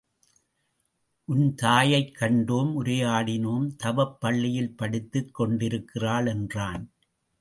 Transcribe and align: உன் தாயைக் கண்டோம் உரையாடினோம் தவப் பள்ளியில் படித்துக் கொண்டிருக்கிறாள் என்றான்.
உன் 1.25 1.55
தாயைக் 1.55 2.17
கண்டோம் 2.19 2.71
உரையாடினோம் 2.83 3.67
தவப் 3.83 4.17
பள்ளியில் 4.19 4.75
படித்துக் 4.75 5.33
கொண்டிருக்கிறாள் 5.33 6.25
என்றான். 6.25 6.91